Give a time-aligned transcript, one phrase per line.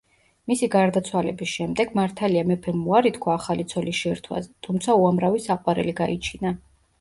[0.51, 6.57] მისი გარდაცვალების შემდეგ მართალია მეფემ უარი თქვა ახალი ცოლის შერთვაზე, თუმცა უამრავი საყვარელი გაიჩინა.